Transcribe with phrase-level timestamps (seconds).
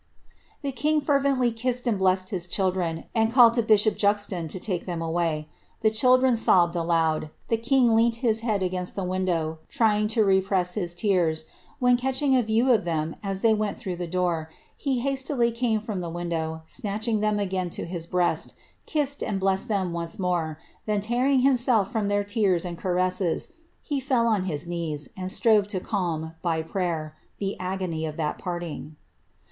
[0.63, 4.99] The king fervently kissed and blessed his children, and ealli bishop Juxon to take them
[4.99, 5.47] away.
[5.81, 10.95] The children sobbed aloud; the leant his head against the window, trying to repress his
[10.95, 11.45] tears,
[11.99, 16.01] «catching a view of them as they went through the door, he hastily 4 from
[16.01, 18.55] the window, snatched them again to his breast,
[18.87, 20.57] kissed and ilk them once more,
[20.87, 23.39] then, tearing himself from their tears and careaai
[24.01, 28.95] fell on his knees, and strove to calm, by prayer, the agony €f parting.